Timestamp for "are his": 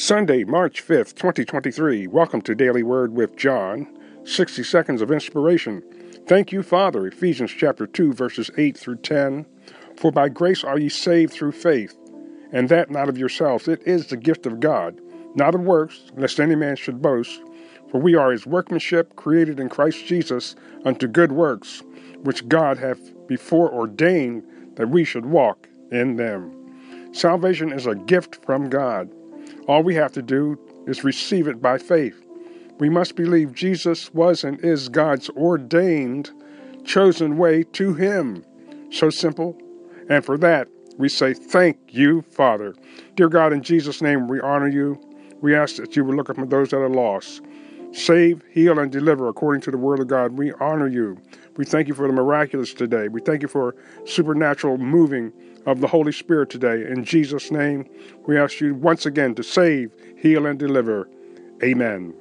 18.14-18.46